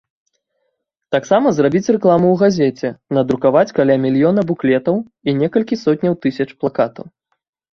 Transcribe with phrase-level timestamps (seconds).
[1.15, 7.05] Таксама зрабіць рэкламу ў газеце, надрукаваць каля мільёна буклетаў і некалькі сотняў тысяч плакатаў.